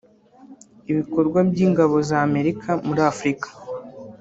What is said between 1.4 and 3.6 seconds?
by’ingabo za Amerika muri Afurika